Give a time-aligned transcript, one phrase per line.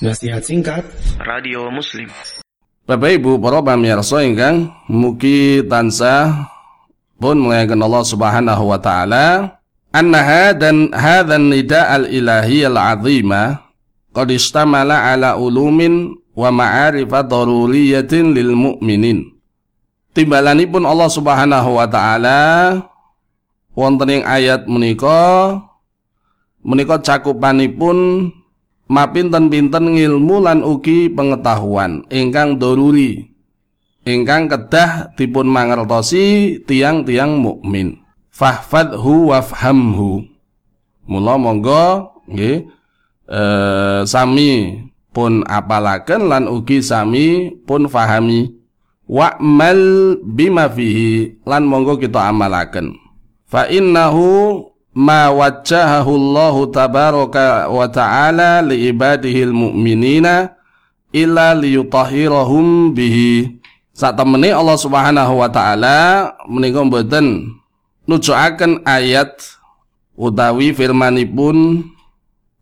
[0.00, 0.80] Nasihat singkat.
[1.20, 2.08] Radio Muslim.
[2.88, 6.48] Bapak Ibu para pamirsa ingkang mugi tansah
[7.20, 9.60] pun muliakan Allah Subhanahu wa taala.
[9.92, 13.60] Annaha dan hadzan nida al ilahi al azima
[14.16, 19.28] qad istamala ala ulumin wa ma'arifat daruriyatin lil mu'minin.
[20.16, 22.40] Timbalanipun Allah Subhanahu wa taala
[23.76, 25.60] wonten ing ayat menika
[26.64, 28.32] menika cakupanipun
[28.90, 32.02] mapinten-pinten ngilmu lan ugi pengetahuan.
[32.10, 33.30] Ingkang doruri.
[34.02, 38.02] Ingkang kedah dipun mangertosi tiang-tiang mukmin.
[38.34, 40.26] Fahfadhu wafhamhu.
[41.06, 42.66] Mula monggo nggih
[43.30, 48.58] eh, sami pun apalaken lan ugi sami pun fahami.
[49.10, 52.94] Wa'mal bima fihi lan monggo kita amalaken.
[53.50, 54.69] Fa innahu
[55.00, 60.52] ma wajjahahu Allah tabaraka wa ta'ala li ibadihil mu'minina
[61.08, 63.56] illa liyutahhirahum bihi.
[63.96, 67.56] Saat temene Allah Subhanahu wa taala menika mboten
[68.84, 69.40] ayat
[70.16, 71.88] utawi firmanipun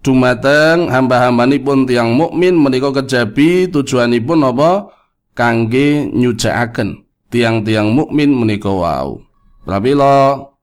[0.02, 4.94] dumateng hamba-hambanipun tiang mukmin menika kejabi tujuanipun apa?
[5.34, 9.22] Kangge nyujakaken tiang-tiang mukmin menika wau.
[9.62, 10.57] Prabila Eh,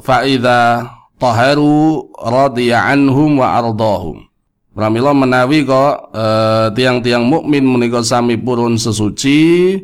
[0.00, 4.24] faida taharu radiya anhum wa ardahum.
[4.70, 9.76] Pramila menawi kok uh, tiang-tiang mukmin menika sami purun sesuci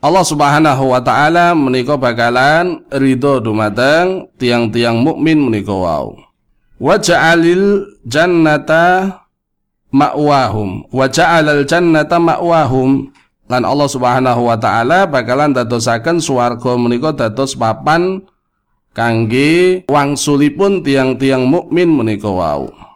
[0.00, 6.16] Allah Subhanahu wa taala menika bakalan ridho dumateng tiang-tiang mukmin menika wau.
[6.80, 9.20] Wa ja'alil jannata
[9.92, 10.88] ma'wahum.
[10.88, 13.12] Wa ja'alal jannata ma'wahum.
[13.50, 18.24] Lan Allah Subhanahu wa taala bakalan dadosaken swarga menika dados papan
[18.90, 22.89] kangge wangsulipun tiang-tiang mukmin menika wau